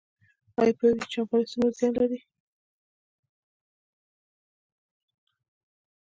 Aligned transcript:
ایا 0.59 0.73
پوهیږئ 0.77 0.99
چې 1.01 1.07
چاغوالی 1.13 1.45
څومره 1.51 1.73
زیان 1.77 1.93
لري؟ 1.99 2.19